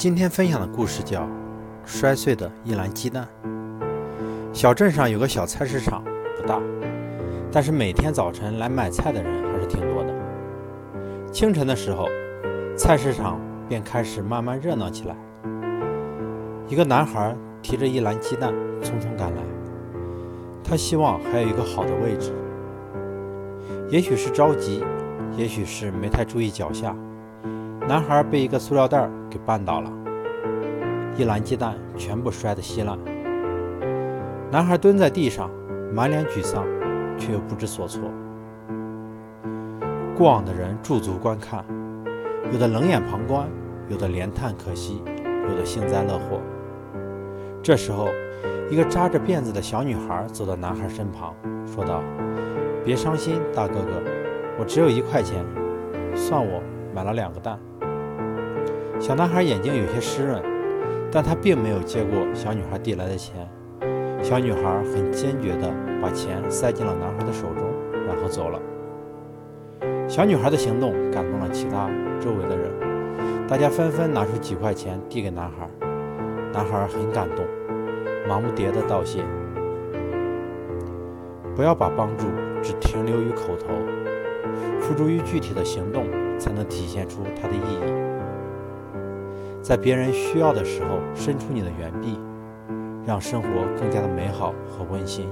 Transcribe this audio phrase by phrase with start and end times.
[0.00, 1.20] 今天分享的故事叫
[1.84, 3.28] 《摔碎的一篮鸡蛋》。
[4.50, 6.02] 小镇上有个小菜市场，
[6.38, 6.58] 不大，
[7.52, 11.30] 但是每天早晨来买菜的人还是挺多的。
[11.30, 12.08] 清晨的时候，
[12.74, 15.14] 菜市场便开始慢慢热闹起来。
[16.66, 19.42] 一个男孩提着一篮鸡蛋匆匆赶来，
[20.64, 22.32] 他希望还有一个好的位置。
[23.90, 24.82] 也许是着急，
[25.36, 26.96] 也许是没太注意脚下。
[27.86, 29.90] 男孩被一个塑料袋给绊倒了，
[31.16, 32.98] 一篮鸡蛋全部摔得稀烂。
[34.50, 35.48] 男孩蹲在地上，
[35.94, 36.66] 满脸沮丧，
[37.16, 38.10] 却又不知所措。
[40.18, 41.64] 过往的人驻足观看，
[42.52, 43.48] 有的冷眼旁观，
[43.88, 45.02] 有的连叹可惜，
[45.48, 46.40] 有的幸灾乐祸。
[47.62, 48.08] 这时候，
[48.68, 52.02] 一个扎着辫子的小女孩走到男孩身旁，说道
[52.84, 54.02] ：“别伤心，大哥哥，
[54.58, 55.44] 我只有一块钱，
[56.14, 56.60] 算我
[56.94, 57.58] 买了两个蛋。”
[59.00, 60.42] 小男孩眼睛有些湿润，
[61.10, 63.34] 但他并没有接过小女孩递来的钱。
[64.22, 64.60] 小女孩
[64.92, 67.66] 很坚决地把钱塞进了男孩的手中，
[68.06, 68.60] 然后走了。
[70.06, 71.88] 小女孩的行动感动了其他
[72.20, 72.70] 周围的人，
[73.48, 75.66] 大家纷纷拿出几块钱递给男孩。
[76.52, 77.46] 男孩很感动，
[78.28, 79.24] 忙不迭地道谢。
[81.56, 82.26] 不要把帮助
[82.62, 83.68] 只停留于口头，
[84.78, 86.04] 付诸于具体的行动，
[86.38, 87.79] 才能体现出它的意义。
[89.70, 92.18] 在别人需要的时候，伸出你的援臂，
[93.06, 95.28] 让生活更加的美好和温馨。